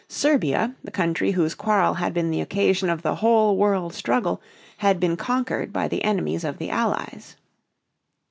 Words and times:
Serbia, 0.07 0.73
the 0.83 0.89
country 0.89 1.29
whose 1.33 1.53
quarrel 1.53 1.93
had 1.93 2.11
been 2.11 2.31
the 2.31 2.41
occasion 2.41 2.89
of 2.89 3.03
the 3.03 3.17
whole 3.17 3.55
world 3.55 3.93
struggle, 3.93 4.41
had 4.77 4.99
been 4.99 5.15
conquered 5.15 5.71
by 5.71 5.87
the 5.87 6.03
enemies 6.03 6.43
of 6.43 6.57
the 6.57 6.71
Allies. 6.71 7.35